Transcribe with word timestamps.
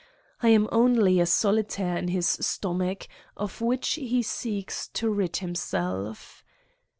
I 0.41 0.49
am 0.49 0.67
only 0.71 1.19
a 1.19 1.27
solitaire 1.27 1.95
in 1.95 2.07
his 2.07 2.25
stomach, 2.27 3.07
of 3.37 3.61
which 3.61 3.89
he 3.93 4.23
seeks 4.23 4.87
to 4.87 5.11
rid 5.11 5.35
himself 5.37 6.43